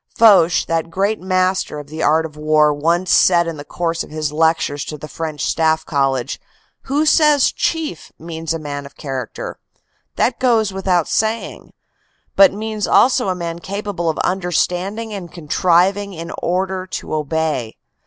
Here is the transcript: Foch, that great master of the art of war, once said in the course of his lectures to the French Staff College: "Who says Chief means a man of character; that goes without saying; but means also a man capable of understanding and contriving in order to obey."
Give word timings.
Foch, 0.17 0.65
that 0.65 0.89
great 0.89 1.21
master 1.21 1.77
of 1.77 1.85
the 1.85 2.01
art 2.01 2.25
of 2.25 2.35
war, 2.35 2.73
once 2.73 3.11
said 3.11 3.45
in 3.45 3.57
the 3.57 3.63
course 3.63 4.03
of 4.03 4.09
his 4.09 4.31
lectures 4.31 4.83
to 4.83 4.97
the 4.97 5.07
French 5.07 5.45
Staff 5.45 5.85
College: 5.85 6.41
"Who 6.85 7.05
says 7.05 7.51
Chief 7.51 8.11
means 8.17 8.51
a 8.51 8.57
man 8.57 8.87
of 8.87 8.97
character; 8.97 9.59
that 10.15 10.39
goes 10.39 10.73
without 10.73 11.07
saying; 11.07 11.71
but 12.35 12.51
means 12.51 12.87
also 12.87 13.29
a 13.29 13.35
man 13.35 13.59
capable 13.59 14.09
of 14.09 14.17
understanding 14.23 15.13
and 15.13 15.31
contriving 15.31 16.13
in 16.13 16.31
order 16.41 16.87
to 16.87 17.13
obey." 17.13 17.77